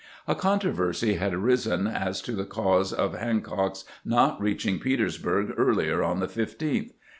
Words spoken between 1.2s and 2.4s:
arisen as to